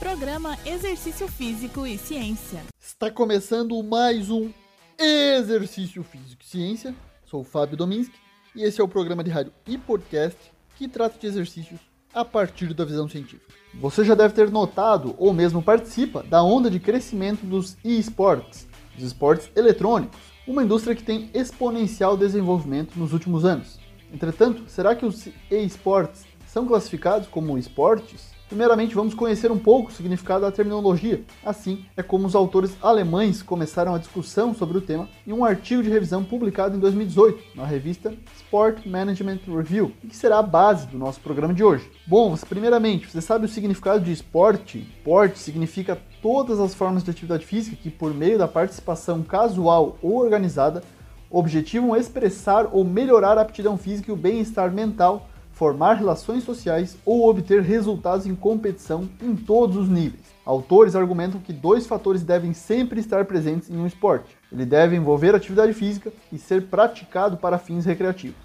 Programa 0.00 0.56
Exercício 0.64 1.28
Físico 1.28 1.86
e 1.86 1.98
Ciência. 1.98 2.62
Está 2.80 3.10
começando 3.10 3.82
mais 3.82 4.30
um 4.30 4.50
Exercício 4.98 6.02
Físico 6.02 6.42
e 6.42 6.46
Ciência. 6.46 6.94
Sou 7.26 7.42
o 7.42 7.44
Fábio 7.44 7.76
Dominski 7.76 8.18
e 8.56 8.62
esse 8.62 8.80
é 8.80 8.84
o 8.84 8.88
programa 8.88 9.22
de 9.22 9.30
rádio 9.30 9.52
e 9.68 9.76
podcast 9.76 10.38
que 10.74 10.88
trata 10.88 11.18
de 11.18 11.26
exercícios 11.26 11.80
a 12.14 12.24
partir 12.24 12.72
da 12.72 12.82
visão 12.82 13.10
científica. 13.10 13.52
Você 13.74 14.02
já 14.02 14.14
deve 14.14 14.32
ter 14.32 14.50
notado 14.50 15.14
ou 15.18 15.34
mesmo 15.34 15.62
participa 15.62 16.22
da 16.22 16.42
onda 16.42 16.70
de 16.70 16.80
crescimento 16.80 17.44
dos 17.44 17.76
e-sports, 17.84 18.66
os 18.96 19.04
esportes 19.04 19.50
eletrônicos, 19.54 20.18
uma 20.46 20.64
indústria 20.64 20.96
que 20.96 21.04
tem 21.04 21.30
exponencial 21.34 22.16
desenvolvimento 22.16 22.98
nos 22.98 23.12
últimos 23.12 23.44
anos. 23.44 23.78
Entretanto, 24.10 24.64
será 24.66 24.94
que 24.94 25.04
os 25.04 25.28
e-sports 25.50 26.24
são 26.46 26.66
classificados 26.66 27.28
como 27.28 27.58
esportes? 27.58 28.39
Primeiramente, 28.50 28.96
vamos 28.96 29.14
conhecer 29.14 29.52
um 29.52 29.58
pouco 29.58 29.90
o 29.90 29.92
significado 29.92 30.40
da 30.40 30.50
terminologia. 30.50 31.22
Assim 31.46 31.84
é 31.96 32.02
como 32.02 32.26
os 32.26 32.34
autores 32.34 32.76
alemães 32.82 33.42
começaram 33.42 33.94
a 33.94 33.98
discussão 33.98 34.52
sobre 34.52 34.76
o 34.76 34.80
tema 34.80 35.08
em 35.24 35.32
um 35.32 35.44
artigo 35.44 35.84
de 35.84 35.88
revisão 35.88 36.24
publicado 36.24 36.76
em 36.76 36.80
2018 36.80 37.56
na 37.56 37.64
revista 37.64 38.12
Sport 38.38 38.84
Management 38.86 39.38
Review, 39.46 39.92
que 40.00 40.16
será 40.16 40.40
a 40.40 40.42
base 40.42 40.88
do 40.88 40.98
nosso 40.98 41.20
programa 41.20 41.54
de 41.54 41.62
hoje. 41.62 41.88
Bom, 42.04 42.36
primeiramente, 42.48 43.08
você 43.08 43.20
sabe 43.20 43.44
o 43.44 43.48
significado 43.48 44.00
de 44.04 44.10
esporte? 44.10 44.78
Esporte 44.78 45.38
significa 45.38 45.96
todas 46.20 46.58
as 46.58 46.74
formas 46.74 47.04
de 47.04 47.10
atividade 47.12 47.46
física 47.46 47.76
que, 47.80 47.88
por 47.88 48.12
meio 48.12 48.36
da 48.36 48.48
participação 48.48 49.22
casual 49.22 49.96
ou 50.02 50.16
organizada, 50.16 50.82
objetivam 51.30 51.94
expressar 51.94 52.68
ou 52.72 52.82
melhorar 52.82 53.38
a 53.38 53.42
aptidão 53.42 53.78
física 53.78 54.10
e 54.10 54.12
o 54.12 54.16
bem-estar 54.16 54.72
mental 54.72 55.29
formar 55.60 55.92
relações 55.92 56.42
sociais 56.42 56.96
ou 57.04 57.28
obter 57.28 57.60
resultados 57.60 58.24
em 58.26 58.34
competição 58.34 59.06
em 59.20 59.36
todos 59.36 59.76
os 59.76 59.90
níveis. 59.90 60.24
Autores 60.42 60.96
argumentam 60.96 61.38
que 61.38 61.52
dois 61.52 61.86
fatores 61.86 62.22
devem 62.22 62.54
sempre 62.54 62.98
estar 62.98 63.26
presentes 63.26 63.68
em 63.68 63.76
um 63.76 63.86
esporte. 63.86 64.38
Ele 64.50 64.64
deve 64.64 64.96
envolver 64.96 65.34
atividade 65.34 65.74
física 65.74 66.10
e 66.32 66.38
ser 66.38 66.62
praticado 66.68 67.36
para 67.36 67.58
fins 67.58 67.84
recreativos. 67.84 68.40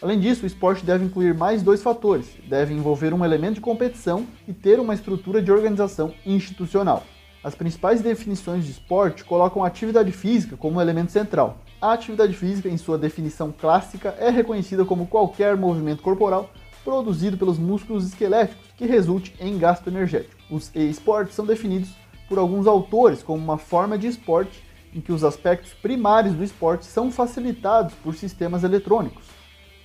Além 0.00 0.20
disso, 0.20 0.44
o 0.44 0.46
esporte 0.46 0.86
deve 0.86 1.04
incluir 1.04 1.34
mais 1.34 1.64
dois 1.64 1.82
fatores: 1.82 2.28
deve 2.48 2.72
envolver 2.72 3.12
um 3.12 3.24
elemento 3.24 3.54
de 3.54 3.60
competição 3.60 4.24
e 4.46 4.52
ter 4.52 4.78
uma 4.78 4.94
estrutura 4.94 5.42
de 5.42 5.50
organização 5.50 6.14
institucional. 6.24 7.02
As 7.44 7.56
principais 7.56 8.00
definições 8.00 8.64
de 8.64 8.70
esporte 8.70 9.24
colocam 9.24 9.64
a 9.64 9.66
atividade 9.66 10.12
física 10.12 10.56
como 10.56 10.78
um 10.78 10.80
elemento 10.80 11.10
central. 11.10 11.58
A 11.80 11.92
atividade 11.92 12.34
física, 12.34 12.68
em 12.68 12.76
sua 12.76 12.96
definição 12.96 13.52
clássica, 13.52 14.14
é 14.20 14.30
reconhecida 14.30 14.84
como 14.84 15.08
qualquer 15.08 15.56
movimento 15.56 16.02
corporal 16.02 16.50
produzido 16.84 17.36
pelos 17.36 17.58
músculos 17.58 18.06
esqueléticos 18.06 18.64
que 18.76 18.86
resulte 18.86 19.34
em 19.40 19.58
gasto 19.58 19.88
energético. 19.88 20.40
Os 20.48 20.70
e-sports 20.72 21.34
são 21.34 21.44
definidos 21.44 21.90
por 22.28 22.38
alguns 22.38 22.68
autores 22.68 23.24
como 23.24 23.42
uma 23.42 23.58
forma 23.58 23.98
de 23.98 24.06
esporte 24.06 24.62
em 24.94 25.00
que 25.00 25.12
os 25.12 25.24
aspectos 25.24 25.72
primários 25.72 26.34
do 26.34 26.44
esporte 26.44 26.84
são 26.84 27.10
facilitados 27.10 27.94
por 28.04 28.14
sistemas 28.14 28.62
eletrônicos. 28.62 29.24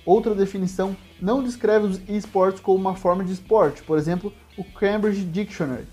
Outra 0.06 0.34
definição 0.34 0.96
não 1.20 1.42
descreve 1.42 1.86
os 1.86 2.00
esports 2.08 2.60
como 2.60 2.78
uma 2.78 2.94
forma 2.94 3.24
de 3.24 3.32
esporte, 3.32 3.82
por 3.82 3.98
exemplo, 3.98 4.32
o 4.56 4.62
Cambridge 4.62 5.24
Dictionary, 5.24 5.86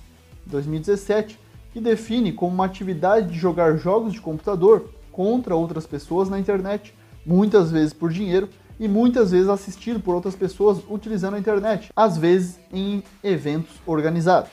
2017, 0.46 1.40
que 1.76 1.82
define 1.82 2.32
como 2.32 2.54
uma 2.54 2.64
atividade 2.64 3.34
de 3.34 3.38
jogar 3.38 3.76
jogos 3.76 4.14
de 4.14 4.22
computador 4.22 4.92
contra 5.12 5.58
outras 5.58 5.86
pessoas 5.86 6.30
na 6.30 6.40
internet, 6.40 6.96
muitas 7.26 7.70
vezes 7.70 7.92
por 7.92 8.14
dinheiro 8.14 8.48
e 8.80 8.88
muitas 8.88 9.32
vezes 9.32 9.50
assistido 9.50 10.00
por 10.00 10.16
outras 10.16 10.36
pessoas 10.36 10.78
utilizando 10.90 11.34
a 11.34 11.38
internet, 11.40 11.92
às 11.94 12.18
vezes 12.18 12.58
em 12.72 13.04
eventos 13.22 13.76
organizados. 13.86 14.52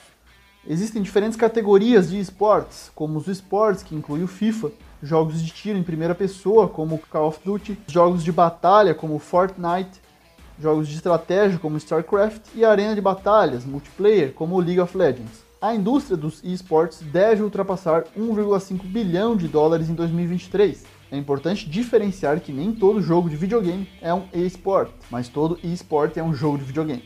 Existem 0.67 1.01
diferentes 1.01 1.37
categorias 1.37 2.11
de 2.11 2.19
esportes, 2.19 2.91
como 2.93 3.21
os 3.21 3.29
esportes, 3.29 3.85
que 3.85 3.95
inclui 3.95 4.25
o 4.25 4.29
FIFA, 4.29 4.73
jogos 5.01 5.41
de 5.41 5.53
tiro 5.53 5.79
em 5.79 5.85
primeira 5.85 6.17
pessoa, 6.17 6.67
como 6.67 6.99
Call 7.09 7.29
of 7.29 7.39
Duty, 7.45 7.79
jogos 7.87 8.25
de 8.25 8.33
batalha, 8.33 8.97
como 8.97 9.21
Fortnite, 9.21 10.03
jogos 10.59 10.89
de 10.89 10.97
estratégia, 10.97 11.61
como 11.61 11.79
StarCraft, 11.79 12.49
e 12.53 12.65
arena 12.65 12.97
de 12.97 13.01
batalhas, 13.01 13.65
multiplayer, 13.65 14.33
como 14.33 14.59
League 14.59 14.81
of 14.81 14.99
Legends 14.99 15.52
a 15.63 15.73
indústria 15.77 16.17
dos 16.17 16.43
esportes 16.43 17.03
deve 17.03 17.41
ultrapassar 17.41 18.03
1,5 18.19 18.83
bilhão 18.83 19.37
de 19.37 19.47
dólares 19.47 19.89
em 19.89 19.95
2023. 19.95 20.85
É 21.09 21.17
importante 21.17 21.71
diferenciar 21.71 22.41
que 22.41 22.53
nem 22.53 22.73
todo 22.73 23.01
jogo 23.01 23.31
de 23.31 23.37
videogame 23.37 23.89
é 24.01 24.13
um 24.13 24.25
e-sport, 24.33 24.91
mas 25.09 25.29
todo 25.29 25.61
e-sport 25.63 26.17
é 26.17 26.23
um 26.23 26.35
jogo 26.35 26.59
de 26.59 26.65
videogame. 26.65 27.05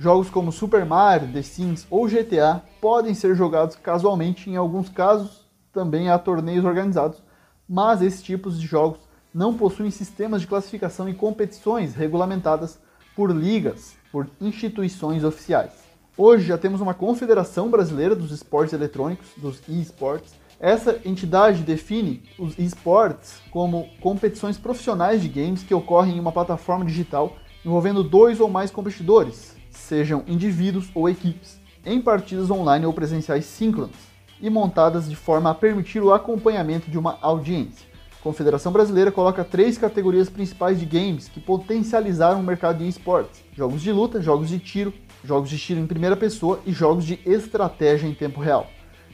Jogos 0.00 0.28
como 0.28 0.50
Super 0.50 0.84
Mario, 0.84 1.32
The 1.32 1.42
Sims 1.42 1.86
ou 1.88 2.08
GTA 2.08 2.64
podem 2.80 3.14
ser 3.14 3.36
jogados 3.36 3.76
casualmente, 3.76 4.50
em 4.50 4.56
alguns 4.56 4.88
casos 4.88 5.46
também 5.72 6.10
há 6.10 6.18
torneios 6.18 6.64
organizados, 6.64 7.22
mas 7.68 8.02
esses 8.02 8.20
tipos 8.20 8.60
de 8.60 8.66
jogos 8.66 8.98
não 9.32 9.54
possuem 9.54 9.92
sistemas 9.92 10.40
de 10.40 10.48
classificação 10.48 11.08
e 11.08 11.14
competições 11.14 11.94
regulamentadas 11.94 12.80
por 13.14 13.30
ligas, 13.30 13.94
por 14.10 14.28
instituições 14.40 15.22
oficiais. 15.22 15.81
Hoje 16.14 16.44
já 16.44 16.58
temos 16.58 16.82
uma 16.82 16.92
Confederação 16.92 17.70
Brasileira 17.70 18.14
dos 18.14 18.32
Esportes 18.32 18.74
Eletrônicos, 18.74 19.28
dos 19.34 19.66
eSports. 19.66 20.34
Essa 20.60 21.00
entidade 21.06 21.62
define 21.62 22.22
os 22.38 22.58
esportes 22.58 23.40
como 23.50 23.88
competições 23.98 24.58
profissionais 24.58 25.22
de 25.22 25.28
games 25.28 25.62
que 25.62 25.72
ocorrem 25.72 26.18
em 26.18 26.20
uma 26.20 26.30
plataforma 26.30 26.84
digital 26.84 27.34
envolvendo 27.64 28.04
dois 28.04 28.40
ou 28.40 28.48
mais 28.50 28.70
competidores, 28.70 29.56
sejam 29.70 30.22
indivíduos 30.26 30.90
ou 30.94 31.08
equipes, 31.08 31.58
em 31.82 31.98
partidas 31.98 32.50
online 32.50 32.84
ou 32.84 32.92
presenciais 32.92 33.46
síncronas 33.46 33.96
e 34.38 34.50
montadas 34.50 35.08
de 35.08 35.16
forma 35.16 35.50
a 35.50 35.54
permitir 35.54 36.02
o 36.02 36.12
acompanhamento 36.12 36.90
de 36.90 36.98
uma 36.98 37.18
audiência. 37.22 37.91
Confederação 38.22 38.72
Brasileira 38.72 39.10
coloca 39.10 39.44
três 39.44 39.76
categorias 39.76 40.28
principais 40.28 40.78
de 40.78 40.86
games 40.86 41.28
que 41.28 41.40
potencializaram 41.40 42.40
o 42.40 42.42
mercado 42.42 42.78
de 42.78 42.88
esportes: 42.88 43.42
jogos 43.54 43.82
de 43.82 43.90
luta, 43.92 44.22
jogos 44.22 44.48
de 44.48 44.58
tiro 44.58 44.92
jogos 45.24 45.50
de 45.50 45.58
tiro 45.58 45.80
em 45.80 45.86
primeira 45.86 46.16
pessoa 46.16 46.60
e 46.66 46.72
jogos 46.72 47.04
de 47.04 47.18
estratégia 47.24 48.06
em 48.06 48.14
tempo 48.14 48.40
real. 48.40 48.66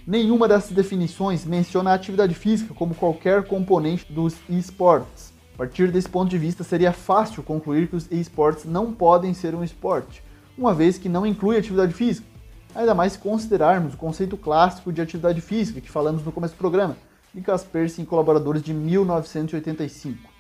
Nenhuma 0.07 0.49
dessas 0.49 0.71
definições 0.71 1.45
menciona 1.45 1.91
a 1.91 1.95
atividade 1.95 2.35
física 2.35 2.73
como 2.73 2.95
qualquer 2.95 3.45
componente 3.45 4.11
dos 4.11 4.35
esportes. 4.49 5.33
A 5.55 5.59
partir 5.59 5.91
desse 5.91 6.09
ponto 6.09 6.31
de 6.31 6.39
vista, 6.39 6.65
seria 6.65 6.93
fácil 6.93 7.43
concluir 7.43 7.89
que 7.89 7.97
os 7.97 8.11
esportes 8.11 8.65
não 8.65 8.93
podem 8.93 9.35
ser 9.35 9.55
um 9.55 9.65
esporte, 9.65 10.23
uma 10.57 10.73
vez 10.73 10.97
que 10.97 11.09
não 11.09 11.27
inclui 11.27 11.59
atividade 11.59 11.93
física. 11.93 12.27
Ainda 12.75 12.95
mais 12.95 13.15
se 13.15 13.19
considerarmos 13.19 13.95
o 13.95 13.99
conceito 13.99 14.37
clássico 14.37 14.93
de 14.93 15.03
atividade 15.03 15.41
física 15.41 15.81
que 15.81 15.91
falamos 15.91 16.25
no 16.25 16.33
começo 16.33 16.55
do 16.55 16.59
programa, 16.59 16.97
de 17.35 17.41
Kaspersky 17.41 18.03
e 18.03 18.07
colaboradores 18.07 18.63
de 18.63 18.73
1985. 18.73 20.39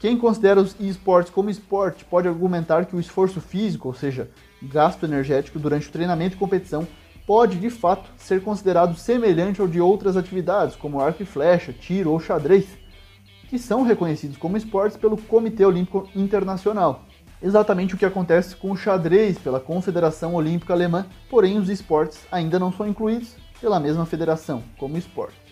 Quem 0.00 0.18
considera 0.18 0.60
os 0.60 0.78
esportes 0.78 1.32
como 1.32 1.48
esporte 1.48 2.04
pode 2.04 2.28
argumentar 2.28 2.84
que 2.84 2.94
o 2.94 3.00
esforço 3.00 3.40
físico, 3.40 3.88
ou 3.88 3.94
seja, 3.94 4.28
gasto 4.62 5.04
energético 5.04 5.58
durante 5.58 5.88
o 5.88 5.92
treinamento 5.92 6.36
e 6.36 6.38
competição, 6.38 6.86
pode 7.26 7.58
de 7.58 7.70
fato 7.70 8.10
ser 8.18 8.42
considerado 8.42 8.96
semelhante 8.96 9.60
ao 9.60 9.66
de 9.66 9.80
outras 9.80 10.16
atividades, 10.16 10.76
como 10.76 11.00
arco 11.00 11.22
e 11.22 11.26
flecha, 11.26 11.72
tiro 11.72 12.10
ou 12.10 12.20
xadrez, 12.20 12.66
que 13.48 13.58
são 13.58 13.82
reconhecidos 13.82 14.36
como 14.36 14.56
esportes 14.56 14.98
pelo 14.98 15.16
Comitê 15.16 15.64
Olímpico 15.64 16.08
Internacional. 16.14 17.04
Exatamente 17.42 17.94
o 17.94 17.98
que 17.98 18.06
acontece 18.06 18.56
com 18.56 18.70
o 18.70 18.76
xadrez 18.76 19.38
pela 19.38 19.60
Confederação 19.60 20.34
Olímpica 20.34 20.72
Alemã, 20.72 21.06
porém 21.28 21.58
os 21.58 21.68
esportes 21.68 22.20
ainda 22.30 22.58
não 22.58 22.72
são 22.72 22.86
incluídos 22.86 23.36
pela 23.60 23.80
mesma 23.80 24.06
federação 24.06 24.62
como 24.78 24.96
esporte. 24.96 25.43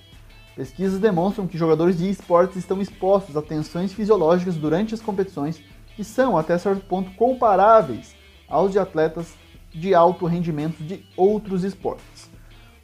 Pesquisas 0.54 1.00
demonstram 1.00 1.46
que 1.46 1.56
jogadores 1.56 1.96
de 1.96 2.10
esportes 2.10 2.56
estão 2.56 2.80
expostos 2.80 3.36
a 3.36 3.42
tensões 3.42 3.92
fisiológicas 3.92 4.56
durante 4.56 4.94
as 4.94 5.00
competições 5.00 5.62
que 5.96 6.04
são, 6.04 6.36
até 6.36 6.56
certo 6.58 6.84
ponto, 6.84 7.10
comparáveis 7.12 8.14
aos 8.48 8.72
de 8.72 8.78
atletas 8.78 9.34
de 9.70 9.94
alto 9.94 10.26
rendimento 10.26 10.82
de 10.82 11.04
outros 11.16 11.64
esportes. 11.64 12.30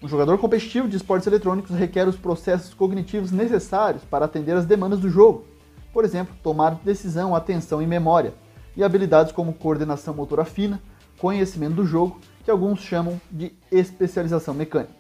Um 0.03 0.09
jogador 0.09 0.39
competitivo 0.39 0.89
de 0.89 0.97
esportes 0.97 1.27
eletrônicos 1.27 1.77
requer 1.77 2.09
os 2.09 2.17
processos 2.17 2.73
cognitivos 2.73 3.31
necessários 3.31 4.03
para 4.05 4.25
atender 4.25 4.57
às 4.57 4.65
demandas 4.65 5.01
do 5.01 5.11
jogo, 5.11 5.45
por 5.93 6.05
exemplo, 6.05 6.35
tomar 6.43 6.77
decisão, 6.85 7.35
atenção 7.35 7.83
e 7.83 7.87
memória, 7.87 8.33
e 8.77 8.85
habilidades 8.85 9.33
como 9.33 9.53
coordenação 9.53 10.15
motora 10.15 10.45
fina, 10.45 10.81
conhecimento 11.19 11.75
do 11.75 11.85
jogo, 11.85 12.21
que 12.45 12.51
alguns 12.51 12.81
chamam 12.81 13.21
de 13.31 13.53
especialização 13.71 14.55
mecânica. 14.55 14.98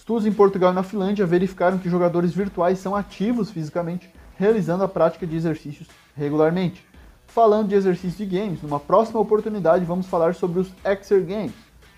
Estudos 0.00 0.24
em 0.24 0.32
Portugal 0.32 0.72
e 0.72 0.74
na 0.74 0.82
Finlândia 0.82 1.26
verificaram 1.26 1.76
que 1.76 1.90
jogadores 1.90 2.32
virtuais 2.32 2.78
são 2.78 2.96
ativos 2.96 3.50
fisicamente, 3.50 4.08
realizando 4.34 4.82
a 4.82 4.88
prática 4.88 5.26
de 5.26 5.36
exercícios 5.36 5.88
regularmente. 6.16 6.82
Falando 7.26 7.68
de 7.68 7.74
exercícios 7.74 8.16
de 8.16 8.24
games, 8.24 8.62
numa 8.62 8.80
próxima 8.80 9.20
oportunidade 9.20 9.84
vamos 9.84 10.06
falar 10.06 10.34
sobre 10.34 10.58
os 10.58 10.72
Exer 10.82 11.22
Games, 11.26 11.52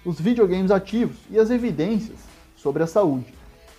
os 0.05 0.21
videogames 0.21 0.73
ativos 0.73 1.17
e 1.31 1.39
as 1.39 1.49
evidências 1.49 2.19
sobre 2.57 2.83
a 2.83 2.89
saúde. 2.89 3.33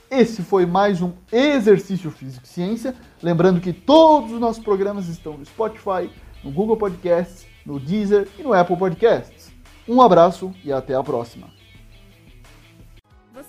Esse 0.09 0.41
foi 0.41 0.65
mais 0.65 1.01
um 1.01 1.11
Exercício 1.29 2.09
Físico 2.09 2.45
e 2.45 2.47
Ciência. 2.49 2.95
Lembrando 3.21 3.59
que 3.59 3.73
todos 3.73 4.31
os 4.31 4.39
nossos 4.39 4.63
programas 4.63 5.09
estão 5.09 5.37
no 5.37 5.45
Spotify, 5.45 6.09
no 6.41 6.49
Google 6.49 6.77
Podcasts, 6.77 7.45
no 7.65 7.77
Deezer 7.77 8.29
e 8.39 8.41
no 8.41 8.53
Apple 8.53 8.77
Podcasts. 8.77 9.51
Um 9.85 10.01
abraço 10.01 10.53
e 10.63 10.71
até 10.71 10.95
a 10.95 11.03
próxima. 11.03 11.47